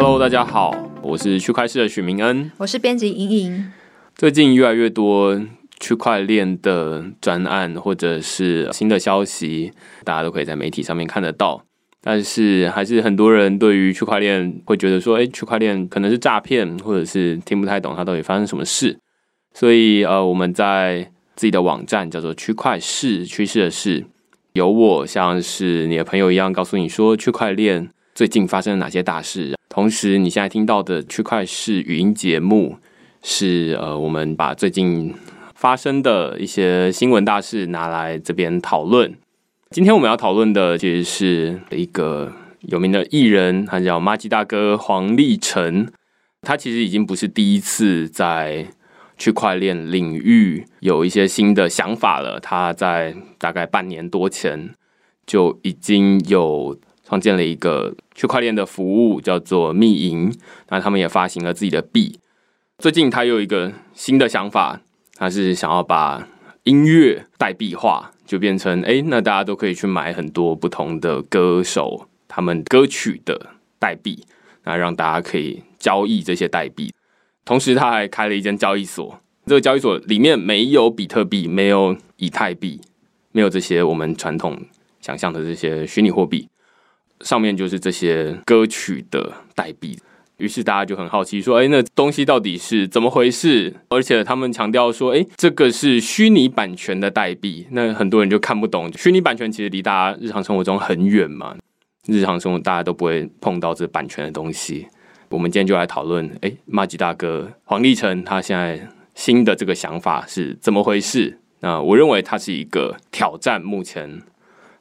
[0.00, 0.70] Hello，大家好，
[1.02, 3.72] 我是区块市的许明恩，我是编辑莹莹。
[4.14, 5.36] 最近越来越多
[5.80, 9.72] 区块链的专案或者是新的消息，
[10.04, 11.64] 大家都可以在媒体上面看得到。
[12.00, 19.00] 但是还是很多人对于区块链会觉得说，哎，区块链可能是诈骗，或者是听不太懂它到底发生什么事。
[19.52, 24.06] 所以呃，我们在自己的网站叫做区块市趋势的市，
[24.52, 29.56] 有我像是你的朋友一样，告诉你说区块链最近发生了哪些大事。
[29.68, 32.76] 同时，你现在听到的区块市语音节目
[33.22, 35.14] 是呃，我们把最近
[35.54, 39.14] 发生的一些新闻大事拿来这边讨论。
[39.70, 45.86] 今天我们要讨论的其实是一个有名的艺人，他叫马吉大哥黄立成。
[46.42, 48.66] 他其实已经不是第一次在
[49.16, 52.40] 区块链领域有一些新的想法了。
[52.40, 54.74] 他在大概半年多前
[55.24, 56.76] 就已经有
[57.08, 60.30] 创建了一个区块链的服务，叫做密银。
[60.68, 62.20] 那他们也发行了自己的币。
[62.78, 64.82] 最近他有一个新的想法，
[65.14, 66.28] 他是想要把
[66.64, 68.12] 音乐代币化。
[68.28, 74.22] 就变成哎，那大家都可以去买很多不同的歌手他们歌曲的代币，
[74.64, 76.92] 那让大家可以交易这些代币。
[77.46, 82.78] 同时，他还开了一间交易所，这个交易所里面没有比特币，没有以太币，
[83.32, 84.60] 没有这些我们传统
[85.00, 86.46] 想象的这些虚拟货币，
[87.20, 89.98] 上面就是这些歌曲的代币。
[90.38, 101.56] 于是大家就很好奇，说：“哎，那东西到底是怎么回事？”而且他们强调说：“哎，这个是虚拟版权的代币。”那很多人就看不懂，虚拟版权其实离大家日常生活中很远嘛。
[102.06, 104.86] 日常生活大家都不会碰到这版权的东西。
[105.30, 111.40] 我们今天就来讨论：哎，马吉大哥黄立成他现在新的这个想法是怎么回事？
[111.60, 114.22] 那我认为它是一个挑战目前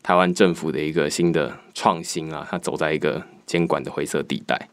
[0.08, 4.70] 台湾政府的一个新的创新啊，他走在一个监管的灰色地带。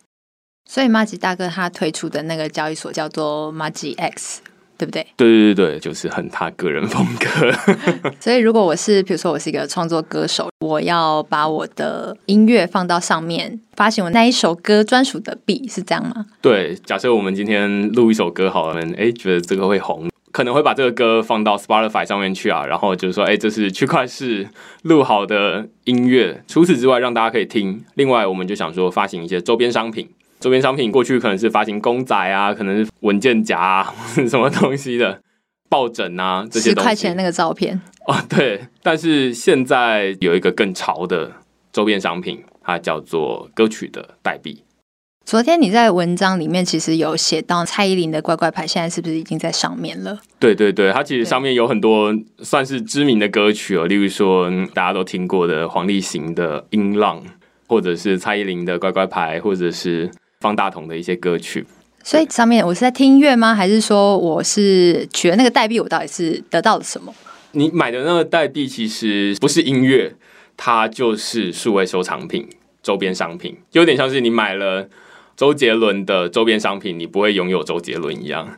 [0.71, 4.43] 所以马吉大哥他推出的那个交易所叫做马吉 X，
[4.79, 5.05] 对不对？
[5.17, 8.13] 对对对对，就是很他个人风格。
[8.23, 16.27] 所以如果我是，比如说我是一个创作歌手，我要把我的音乐放到上面，发行我那一首歌专属的币，是这样吗？
[16.41, 24.49] 对，假设我们今天录一首歌好了，哎，觉得这个会红，可能会把这个歌放到 Spotify 上面去啊，然后就是说，哎，这是区块市
[24.83, 26.43] 录好的音乐。
[26.49, 27.85] 除此之外，让大家可以听。
[27.95, 30.11] 另外，我们就想说发行一些周边商品。
[30.41, 33.95] 周边商品过去可能是发行公仔啊，可能是文件夹啊，
[34.29, 35.21] 什么东西的
[35.71, 38.67] 抱枕啊，这些十块钱那个照片哦，对。
[38.83, 41.31] 但是现在有一个更潮的
[41.73, 44.64] 周边商品，它叫做歌曲的代币。
[45.25, 50.19] 昨天你在文章里面其实有写到蔡依林的乖乖牌，现在是不是已经在上面了？
[50.39, 57.21] 对对对，它其实上面有很多算是知名的歌曲哦，例如说大家都听过的黄立行的《音浪》，
[57.67, 60.11] 或者是蔡依林的乖乖牌，或者是。
[60.41, 61.65] 方大同的一些歌曲，
[62.03, 63.55] 所以上面我是在听音乐吗？
[63.55, 65.81] 还是说我是取了那个代币？
[65.81, 67.15] 我到底是得到了什么？
[67.53, 70.15] 你买的那个代币其实不是音乐，
[70.55, 72.47] 它就是数位收藏品、
[72.83, 74.87] 周边商品，有点像是你买了
[75.37, 78.57] 周杰伦的周边商品，你不会拥有周杰伦一样。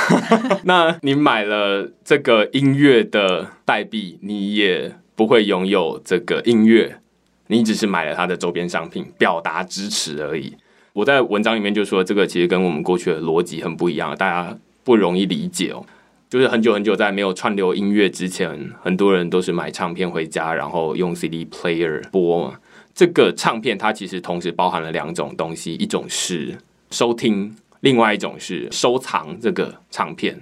[0.64, 7.00] 那你买了这个音乐的代币，你也不会拥有这个音乐，
[7.48, 10.54] 你只是买了它的周边商品，表达支持而已。
[10.92, 15.84] 我在文章里面就说，这个其实跟我们过去的逻辑很不一样，大家不容易理解哦。
[16.30, 22.58] 就是很久很久在没有串流音乐之前，很多人都是买唱片回家，然后用 CD player 播嘛。
[22.94, 26.56] 这个唱片它其实同时包含了两种东西，一种是
[26.90, 30.40] 收听，另外一种是收藏这个唱片。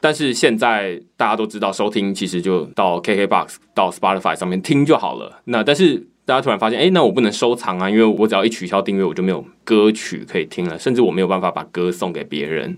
[0.00, 5.40] 但是现在大家都知道，收听其实就到 KKBOX、到 Spotify 上面听就好了。
[5.46, 12.76] 那但是大家突然发现，哎，那我不能收藏啊，因为我只要一取消订阅，我就没有歌曲可以听了，甚至我没有办法把歌送给别人。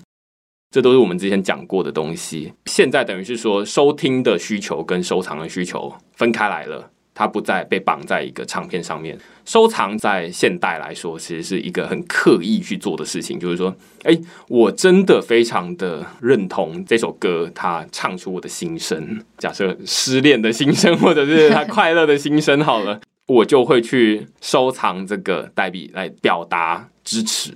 [0.71, 2.53] 这都是我们之前讲过的东西。
[2.67, 6.91] 现在等于是说，收听的需求跟收藏的需求分开来了。
[7.15, 13.39] 它不再被绑在一个唱片上面，收藏在现代来说，其实是一个很刻意去做的事情。
[13.39, 13.75] 就是说，
[14.05, 14.19] 哎，
[14.49, 19.23] 我真的非常的认同这首歌，它唱出我的心声。
[19.39, 27.53] 假设失恋的心声，或者是他快乐的心声，好了， 我就会去收藏这个代币来表达支持。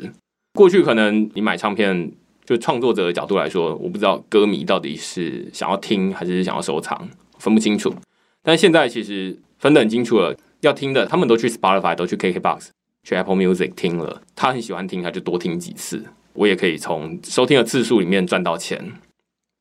[0.53, 2.13] 过去可能你买唱片，
[2.45, 7.09] 就创作者的角度来说，我不知道歌迷到底是想要听还是想要收藏，
[7.39, 7.95] 分不清楚。
[8.45, 9.37] 但现在其实。
[9.57, 12.69] 分得很清楚了，要听的他们都去 Spotify，都去 KKBox，
[13.03, 14.21] 去 Apple Music 听了。
[14.37, 16.05] 他很喜欢听，他就多听几次。
[16.35, 18.93] 我也可以从收听的次数里面赚到钱。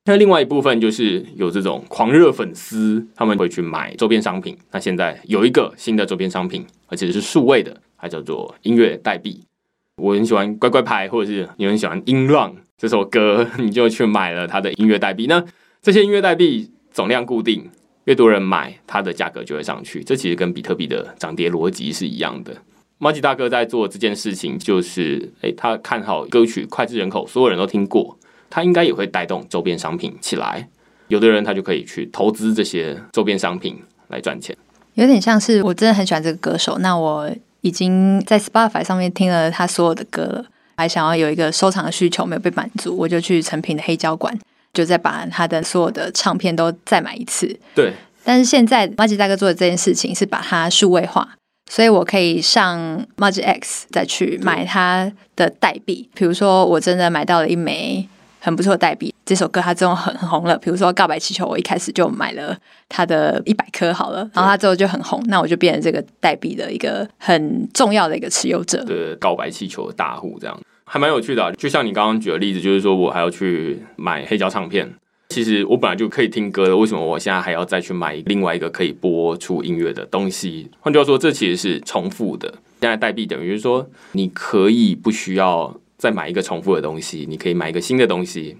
[0.03, 4.57] 那另外一部分就是有这种狂热粉丝，他们会去买周边商品。
[4.71, 9.41] 那现在有一个新的周边商品，而且是数位的，它叫做音乐代币。
[10.01, 15.27] 我很喜欢乖乖牌，或者是你很喜欢音浪这首歌，你就去买了它的音乐代币。
[15.27, 15.41] 那
[15.81, 17.69] 这些音乐代币总量固定，
[18.05, 20.03] 越多人买，它的价格就会上去。
[20.03, 22.53] 这其实跟比特币的涨跌逻辑是一样的。
[22.97, 28.17] 马吉大哥在做这件事情，就是诶，他看好歌曲脍炙人口，所有人都听过，
[28.49, 30.69] 他应该也会带动周边商品起来。
[31.09, 33.77] 有的人他就可以去投资这些周边商品
[34.07, 34.55] 来赚钱。
[34.93, 37.29] 有点像是我真的很喜欢这个歌手，那我
[37.61, 40.45] 已经在 Spotify 上面听了他所有的歌了，
[40.77, 44.37] 还想要有一个收藏的需求没有被满足，我就去成品的黑胶馆，
[44.73, 47.57] 就再把他的所有的唱片都再买一次。
[47.73, 47.93] 对，
[48.23, 51.29] 但是现在 Magic 大哥做的这件事情是把它数位化，
[51.69, 56.09] 所以我可以上 Magic X 再去买他的代币。
[56.13, 58.09] 比如说，我真的买到了一枚。
[58.45, 60.57] 很不错的代币，这首歌它之后很很红了。
[60.57, 62.53] 比如说《告白气球》，我一开始就买了
[62.89, 68.83] 它的一百颗好了，然后它之后就很红，那我就变成这个代币的一个很重要的一个持有者。
[68.83, 70.59] 对，告白气球的大户这样
[70.93, 71.51] 还蛮有趣的。
[71.53, 74.87] 就像你刚刚举的例子，就是说我还要去买黑胶唱片，
[75.29, 80.69] 其实我本来就可以听歌的，为什么我现在还要再去买另外一个可以播出音乐的东西？
[80.81, 82.47] 换句话说，这其实是重复的。
[82.79, 85.75] 现在代币等于是说，你可以不需要。
[85.95, 88.57] 再买一个重复的东西，你可以买一个新的东西。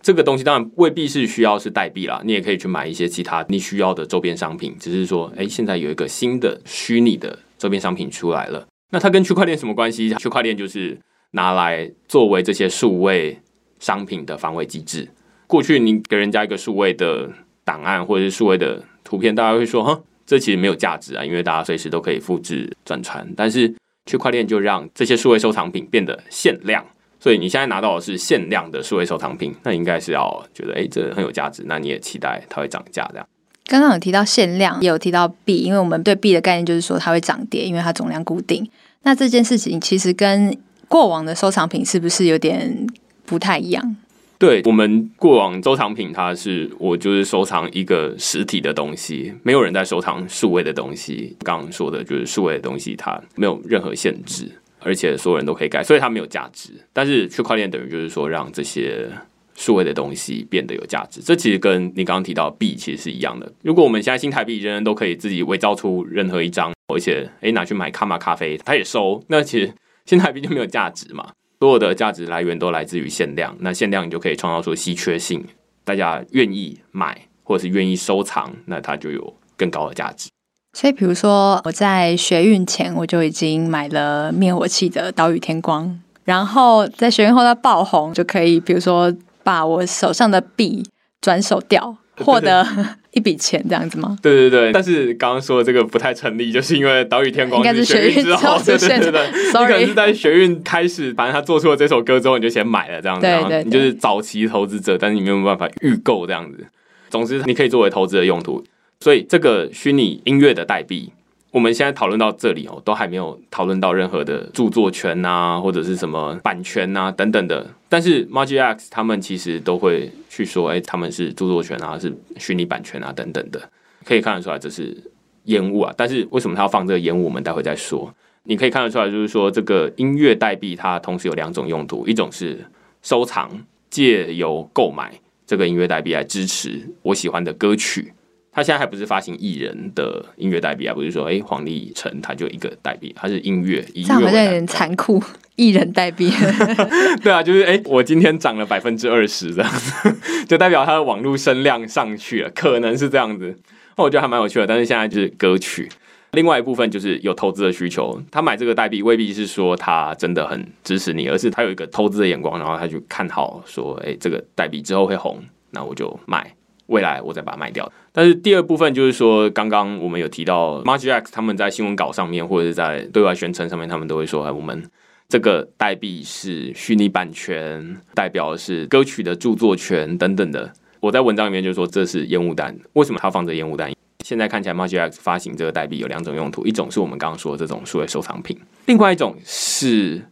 [0.00, 4.74] 这个东西当然未必是需要是代币啦，你也可以去买一些其他你需要的周边商品。
[4.80, 10.12] 只是说，哎，现在有一个新的虚拟的周边商品出来了，那它跟区块链什么关系？
[10.14, 10.98] 区块链就是
[11.32, 13.38] 拿来作为这些数位
[13.78, 15.06] 商品的防伪机制。
[15.46, 17.28] 过去你给人家一个数位的
[17.64, 23.74] 档案或者是数位的图片，大家会说，哼，这其实没有价值啊，因为大家随时都可以复制转传，但是。
[24.04, 26.84] 区块链就让这些数位收藏品变得限量，
[27.20, 33.24] 所以你现在拿到的是限量的数位收藏品，那应该是要觉得哎，这很有价值，那你也期待它会涨价这样。
[33.68, 38.68] 刚刚有提到限量，也有提到币，因为我们对币的概念就是说它会涨跌，因为它总量固定。
[39.02, 40.52] 那这件事情其实跟
[40.92, 42.86] 过往的收藏品是不是有点
[43.24, 43.96] 不太一样？
[44.38, 51.34] 对我们过往收藏品，它是我就是收藏一个实体的东西，没有人在收藏数位的东西。
[51.42, 54.46] 刚刚说的就是数位的东西，它没有任何限制，
[54.80, 56.68] 而且所有人都可以改，所以它没有价值。
[56.92, 59.08] 但是区块链等于就是说，让这些
[59.54, 61.22] 数位的东西变得有价值。
[61.22, 63.50] 这其实跟你刚刚提到币其实是一样的。
[63.62, 69.72] 如果我们现在新台币人人都可以自己伪造出任何一张，而且诶拿去买卡玛咖啡，他也收，那其实
[70.06, 71.30] 新台币就没有价值嘛。
[71.60, 75.44] 所有的价值来源都来自于限量，那限量你就可以创造出稀缺性，
[75.84, 80.28] 大家愿意买或者是愿意收藏，那它就有更高的价值。
[80.72, 90.84] 所以，比如说我在学运前我就已经买了灭火器的岛屿天光，然后在学运后它爆红，就可以比如说把我手上的币
[91.20, 91.96] 转手掉。
[92.18, 92.62] 获得
[93.12, 94.16] 一笔钱这样子吗？
[94.20, 106.66] 对对对，但是刚刚说的这个不太成立，就是因为岛屿天光应该是学运之后，对对对对，你可能是在学运开始，反正他做出了这首歌之后，你就先买了这样子，对对，你就是早期投资者，但是你没有办法预购这样子。
[107.10, 108.64] 总之，你可以作为投资的用途，
[109.00, 111.12] 所以这个虚拟音乐的代币。
[111.52, 117.64] 我们现在讨论到这里哦，都还没有讨论到任何的著作权啊，或者是什么版权啊等等的。
[117.90, 123.60] 但是 Magic X 他们其实都会去说，哎，他们是著作权啊，是虚拟版权啊等等的，
[124.02, 124.96] 可以看得出来这是
[125.44, 125.92] 烟雾啊。
[125.94, 127.24] 但是为什么他要放这个烟雾？
[127.24, 128.12] 我们待会再说。
[128.44, 132.64] 你可以看得出来，就是说这个音乐代币它同时有两种用途，一种是
[133.02, 133.50] 收藏，
[133.90, 135.12] 借由购买
[135.46, 138.14] 这个音乐代币来支持我喜欢的歌曲。
[138.54, 145.22] 他现在还不是发行艺人的音乐代币啊，不是说哎黄立成他就一个代币，他是音乐，这样好像有点残酷，
[145.56, 146.30] 艺人代币。
[147.24, 150.14] 对啊，就是哎我今天涨了百分之二十这样子，
[150.46, 153.56] 就代表他的网络声量上去了，可能是这样子。
[153.96, 155.88] 那我觉得还蛮有趣的，但是现在就是歌曲，
[156.32, 165.38] 另外一部分就是有投资的需求，他买这个代币未必是说他真的很支持你，而是他有一个投资的眼光，然后他就看好说哎这个代币之后会红，
[165.70, 166.54] 那我就买。
[166.86, 167.90] 未来我再把它卖掉。
[168.12, 174.82] 但是第二部分就是说，刚刚我们有提到 Magic X 他们在新闻稿上面或者是在对外宣称上面，他们都会说，哎我们
[175.28, 180.70] 这个代币是虚拟版权，代表的是歌曲的著作权等等的。
[181.00, 182.78] 我在文章里面就说这是烟雾弹。
[182.92, 183.90] 为什么他放这烟雾弹？
[184.24, 190.22] 现在看起来 Magic X 发行这个代币有两种用途，一种是我们刚刚说的这种数位收藏品，另外一种是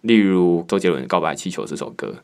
[0.00, 2.14] 例如周杰伦《告白气球》这首歌。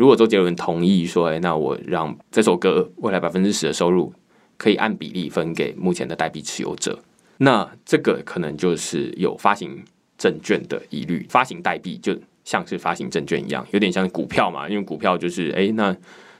[0.00, 4.10] 如果周杰伦同意说：“哎，那我让这首歌未来百分之十的收入
[4.56, 6.98] 可以按比例分给目前的代币持有者，
[7.36, 9.84] 那这个可能就是有发行
[10.16, 11.26] 证券的疑虑。
[11.28, 14.66] 发行代币就像是发行证券一样，有点像股票嘛。
[14.66, 15.94] 因为股票就是哎，那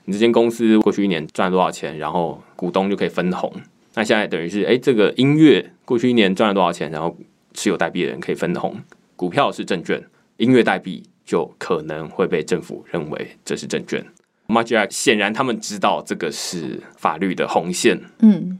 [0.07, 3.53] 你这间公司过去一年赚了多少钱，然后股东就可以分红。
[3.93, 7.15] 那现在等于是哎，这个音乐过去一年赚了多少钱，然后
[7.53, 8.75] 持有代币的人可以分红。
[9.17, 10.03] 股票是证券。”
[10.39, 14.05] 音乐代币就可能会被政府认为这是证券。
[14.49, 18.59] Magic 显然他们知道这个是法律的红线，嗯，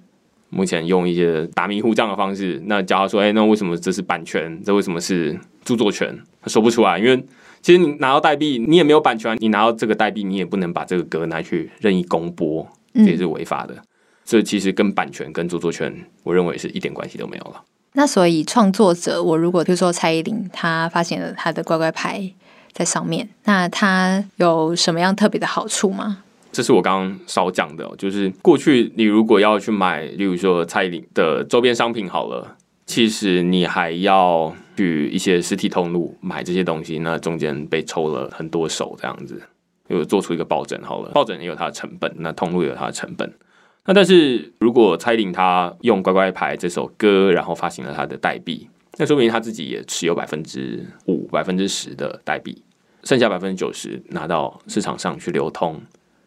[0.51, 4.63] 目前用一些打迷糊仗的方式，那假如说：“哎、那为什么这是版权？
[4.65, 7.21] 这为什么是著作权？”他说不出来，因为
[7.61, 13.75] 其实你拿到代币，你也没有版权，你拿到这个代币，你也不能把这个歌拿去任意公播，这也是违法的。
[14.25, 17.65] 所以其实跟版权跟著作权，我认为是一点关系都没有了。
[17.95, 22.33] 那所以创作者，我如果比如说蔡依林，她发现了她的乖乖牌
[22.73, 26.23] 在上面，那它有什么样特别的好处吗？
[26.53, 39.41] 这是我刚刚少讲的、就是过去你如果要去买，例如说蔡依林的周边商品好了，其实你还要去一些实体通路买这些东西，那中间被抽了很多手这样子，
[39.87, 43.33] 又做出一个抱枕好了，抱枕也有它的成本，那通路也有它的成本。
[43.85, 48.69] 那但是如果蔡依林她用《乖乖牌》这首歌，然后发行了她的代币，
[49.01, 52.63] 那说明他自己也持有百分之五、百分之十的代币，
[53.03, 55.81] 剩下百分之九十拿到市场上去流通。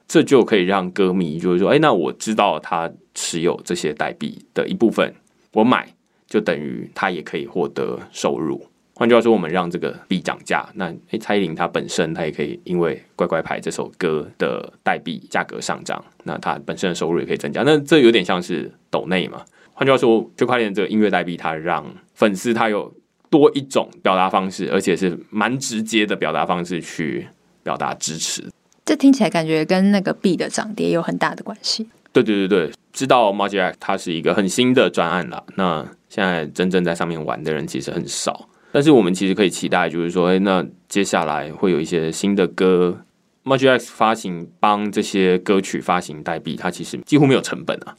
[0.07, 5.13] 这就可以让歌迷就是说，哎，那我知道他持有这些代币的一部分，
[5.51, 5.93] 我买
[6.25, 8.65] 就等于他也可以获得收入。
[8.95, 17.61] 换句话说，我们让这个币涨价，那诶，蔡依林她本身她也可以因为《乖乖牌》这首歌的代币价格上涨，那她本身的收入也可以增加。
[17.61, 19.45] 那这有点像是抖内嘛？
[19.73, 22.93] 换句话说，区块链这个音乐代币，它让粉丝他有
[23.29, 27.27] 多一种表达方式，而且是蛮直接的表达方式去
[27.63, 28.43] 表达支持。
[28.85, 31.87] 这听起来感觉跟那个币的涨跌有很大的关系。
[32.11, 35.43] 对对对对，知道 Magic Act 它是一个很新的专案了。
[35.55, 42.99] 那现在真正在上面玩的人其实很少，但是我们其实可以期待，就是说，哎，那接下来会有一些新的歌
[43.43, 47.95] ，Magic Act 发行帮这些歌曲发行代币，它其实几乎没有成本啊。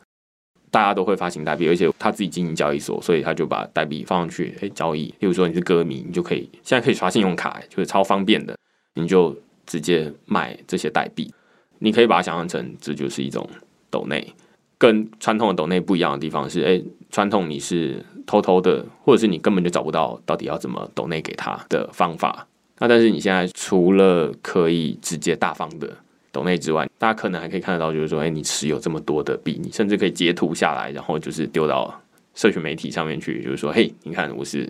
[0.75, 5.03] 大家都会发行代币，而且他自己经营交易所，所以他就把代币放上去，哎，交易。
[5.21, 8.59] 例如说你是歌迷，你就可以现在可以刷信用卡，就是超方便的，
[8.95, 11.33] 你就直接买这些代币。
[11.79, 13.49] 你可以把它想象成这就是一种
[13.89, 14.35] 抖内，
[14.77, 22.49] 跟传统的抖内不一样的地方是，哎，传统你是偷偷的，或者是你根本就找不到到底要怎么抖内给他的方法。
[22.81, 25.89] 那但是你现在除了可以直接大方的
[26.35, 32.03] 抖内之外，大家可能还可以看得到，就是说，哎，你持有这么多的币，你甚至可以截图下来，然后就是丢到
[32.35, 34.69] 社群媒体上面去，就是说，嘿，你看我是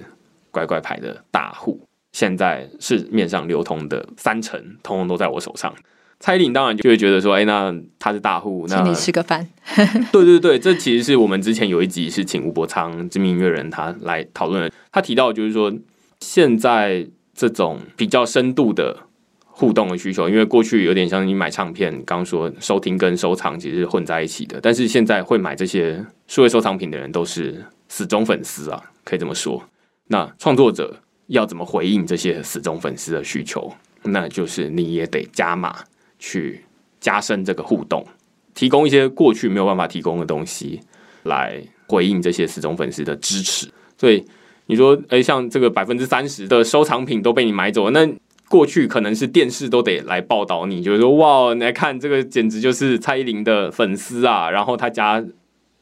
[0.51, 1.81] 乖乖牌的大户，
[2.13, 5.75] 现在市面上流通的三成，通通都在我手上。
[6.21, 9.47] 蔡依林当然就会觉得说，哎、那他是大户，那请你吃个饭。
[10.13, 15.73] 对对对，这其实是我们之前有一集是请吴伯昌知名音乐人他来讨论的，他提到就是说，
[16.21, 18.97] 现在这种比较深度的
[19.57, 29.63] 互动的需求，因为过去有点像你买唱片，刚说收听跟收藏其实是混在一起的，但是现在会买这些数位收藏品的人都是死忠粉丝啊，可以这么说。
[30.09, 33.73] 那创作者要怎么回应这些死忠粉丝的需求？
[34.03, 35.77] 那就是你也得加码
[36.19, 36.65] 去
[36.99, 38.05] 加深这个互动，
[38.55, 40.81] 提供一些过去没有办法提供的东西，
[41.23, 43.71] 来回应这些死忠粉丝的支持。
[43.97, 44.25] 所以
[44.67, 48.13] 你说，哎、像这个百分之三十的收藏品都被你买走了，那
[48.55, 55.21] 过去可能是电视都得来报道你，就是说，哇，你来看这个简直就是蔡依林的粉丝啊，然后他家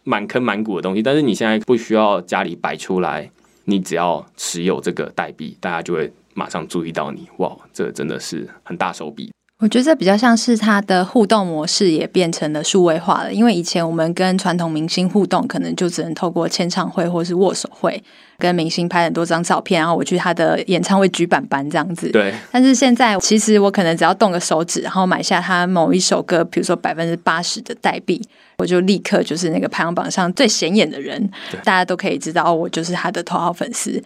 [0.04, 3.30] 满坑满谷的东西，但是你现在不需要家里摆出来，
[3.66, 9.30] 你只要持有这个代币，大家就会马上注意到你，哇，这真的是很大手笔。
[9.62, 18.02] 我觉得这比较像是它的互动模式也变成了数位化了，因为以前我们跟传统明星互动，可能就只能透过签唱会或是握手会，
[18.38, 22.10] 跟明星拍很多张照片，然后我去他的演唱会举板板这样子。
[22.10, 28.20] 对，但是现在，其实我可能只要动个手指，然后买下他某一首歌，比如说百分之八十的代币，
[28.58, 31.30] 我就立刻就是那个排行榜上最显眼的人，
[31.62, 34.02] 大家都可以知道，哦，我就是他的头号粉丝。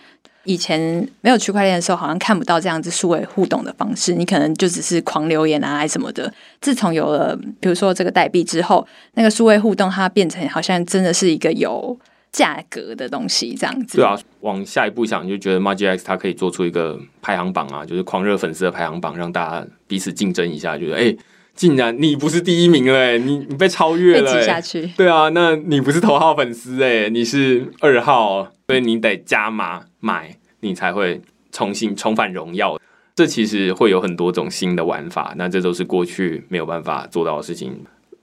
[0.46, 6.32] 以前没有区块链的时候，好像看不到这样子数位互动的方式，你可能就只是狂留言啊，还什么的。
[6.60, 11.98] 自从有了比如说这个代币之后，那个数位互动它变成好像真的是一个有
[12.32, 13.98] 价格的东西，这样子。
[13.98, 21.16] 对啊，往下一步想，就觉得 Magic X 它可以做出一个排行榜啊，就是狂热粉丝的排行榜，让大家彼此竞争一下，觉得哎、
[21.56, 24.86] 竟然你不是第一名了、欸，你你被超越了、欸，挤下去。
[24.96, 32.78] 对啊，那你不是头号粉丝哎，你是二号，所以你得加码买，你才会重新重返荣耀。
[33.14, 37.74] 这其实会有很多种新的玩法，那这都是过去没有办法做到的事情。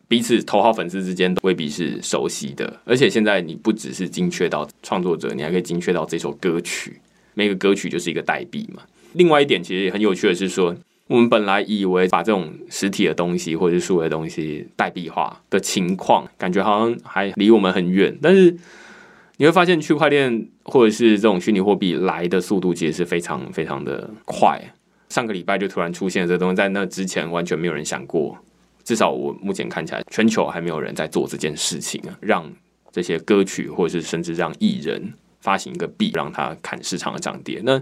[0.08, 7.02] 彼此头号粉丝之间未必是熟悉的，而且现在你不只是精确到创作者，你还可以精确到这首歌曲，
[7.34, 8.84] 每个歌曲就是一个代币嘛。
[9.14, 10.76] 另外一点其实也很有趣的是说，
[11.08, 18.18] 我们本来以为把这种实体的东西或者是数位的东西代币化的情况，感觉好像还离我们很远。
[18.22, 18.56] 但是
[19.38, 24.62] 你会发现区块链或者是这种虚拟货币来的速度其实是非常非常的快。
[25.10, 28.38] 上个礼拜就突然出现这东西，在那之前完全没有人想过，
[28.84, 32.50] 至少我目前看起来，全球还没有人在做这件事情啊，让
[32.92, 37.62] 这些歌曲或者是甚至让艺人发行一个币，让它看市场的涨跌。
[37.64, 37.80] 那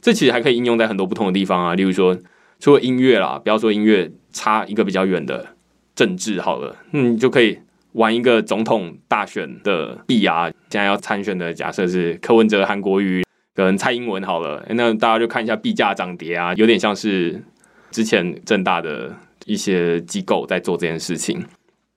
[0.00, 2.16] 这其实还可以应用在很多不同的地方啊，例如说，
[2.58, 5.54] 除了音乐啦，不要说音乐，差一个比较远的
[5.94, 7.58] 政治好了，你，就可以
[7.92, 10.50] 玩一个总统大选的币啊。
[10.70, 13.22] 现在要参选的假设是柯文哲、韩国瑜。
[13.54, 17.42] 跟蔡英文好了，那大家就看一下币价涨跌啊，有点像是
[17.90, 19.12] 之前正大的
[19.46, 21.44] 一些机构在做这件事情，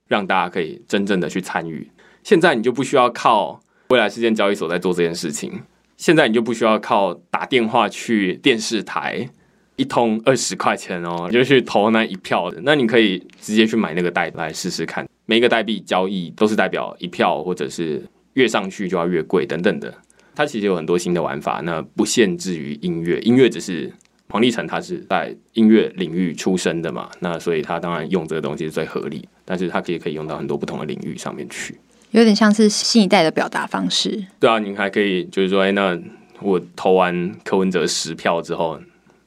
[0.07, 1.87] 让大家可以真正的去参与。
[2.23, 5.61] 现在你就不需要靠未来事件交易所在做这件事情，
[5.97, 9.29] 现在你就不需要靠打电话去电视台
[9.75, 15.07] 一通二十块钱哦，你就去投那一票的，那你可以直接去买那个代来试试看。
[15.25, 19.93] 每一个代币交易都是代表一票，或者是越上去就要越贵等等的。
[20.35, 23.91] 它其实有很多新的玩法，那不限制于音乐，音乐只是
[24.29, 31.77] 黄立成他是在音乐领域出身的嘛，那所以他当然用这个东西是最合理，但是他可以可以用到很多不同的领域上面去，
[32.11, 34.25] 有点像是新一代的表达方式。
[34.39, 35.99] 对啊，你还可以就是说，哎，那
[36.41, 38.79] 我投完柯文哲十票之后，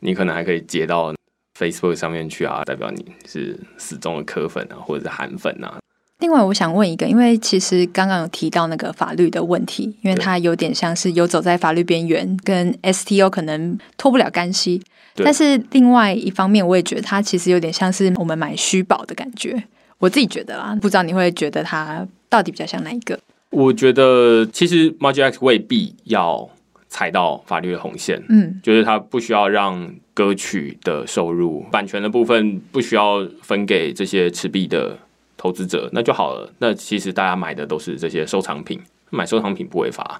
[0.05, 1.15] 你可能还可以接到
[1.59, 5.79] Facebook 上面去啊，代表你是死忠的柯粉啊，或者是韩粉啊。
[6.19, 14.83] 另外，我想问一个，因为其实刚刚有提到那个法律的问题，因为它有点像是游走在法律边缘，跟 STO 可能脱不了干系。
[15.17, 19.65] 但是另外一方面，我也觉得它其实有点像是我们买虚宝的感觉。
[19.99, 23.19] 我自己觉得啊，不知道你会觉得它到底比较像哪一个？
[23.51, 26.49] 我觉得其实 Magic 未必要
[26.95, 34.97] 踩到法律的红线，嗯，就是它不需要让歌曲的收入、版权的部分不需要分给这些持币的。
[35.37, 36.51] 投资者那就好了。
[36.59, 40.19] 那其实大家买的都是这些收藏品，买收藏品不违法。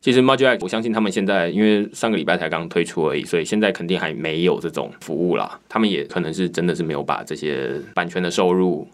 [0.00, 5.58] 其实 Magic，我相信他们现在因为上个礼拜才刚推出而已，所以现在肯定还没有这种服务啦。
[5.68, 8.86] 他们也可能是真的是没有把这些版权的收入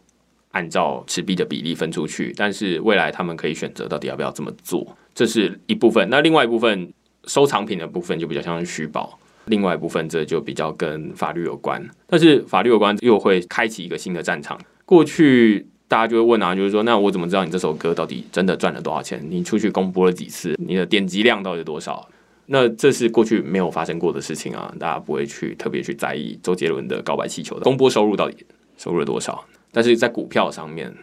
[0.53, 2.33] 按照持币的比例分出去。
[2.35, 6.09] 但是未来他们可以选择到底要不要这么做，这是一部分。
[6.09, 6.91] 那另外一部分
[7.27, 11.85] 收藏品的部分就比较像是虚报，另外一部分这就比较跟法律有关。
[12.07, 14.59] 但是法律有关又会开启一个新的战场。
[14.85, 19.25] 过去大家就会问啊，就是说，那我怎么知道你这首歌到底真的赚了多少钱？
[19.29, 20.55] 你出去公播了几次？
[20.59, 22.09] 你的点击量到底多少？
[22.47, 28.37] 那这是过去没有发生过的事情啊，大家不会去特别去在意周杰伦的告白气球的公播收入到底
[28.79, 29.45] 收入了多少。
[29.73, 30.95] 但是在股票上面，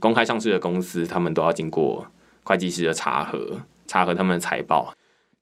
[0.00, 2.06] 公开上市的公司，他们都要经过
[2.44, 4.94] 会计师的查核，查核他们的财报。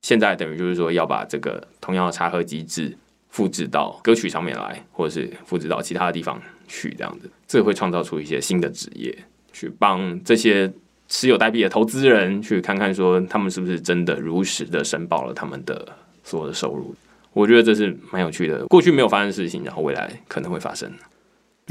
[0.04, 2.94] 现在等于就是说，要把这个同样的查核机制
[3.30, 6.38] 复制到歌曲上面来，或者是复制到其他的地方。
[6.68, 9.16] 去这样子，这会创造出一些新的职业，
[9.52, 10.70] 去帮这些
[11.08, 15.86] 持有代币的投资人去看看，说他们是不是真的如实的申报了他们的
[16.22, 16.94] 所有的收入。
[17.32, 20.90] 我觉得这是蛮有趣的，过去没有发生的事情，然后未来可能会发生。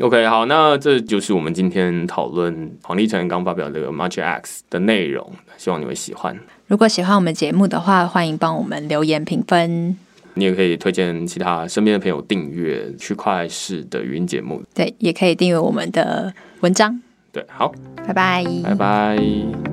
[0.02, 6.36] OK，好，那这就是我们今天讨论黄立成刚发表这个 March X 的内容，希望你会喜欢。
[6.66, 9.96] 如果喜欢我们节目的话，欢迎帮我们留言评分。
[10.34, 14.64] 你也可以推荐其他身边的朋友订阅区块式的语音节目。
[14.74, 17.00] 对，也可以订阅我们的文章。
[17.32, 17.72] 对，好，
[18.08, 19.73] 拜拜，拜拜。